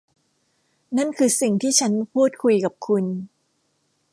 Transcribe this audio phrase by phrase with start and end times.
[0.97, 3.05] นั่นคือสิ่งที่ฉันมาพูดคุยกับคุณ